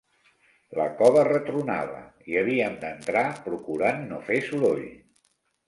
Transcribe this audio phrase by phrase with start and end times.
[0.79, 1.99] La cova retronava;
[2.31, 4.85] hi havíem d'entrar procurant no fer soroll.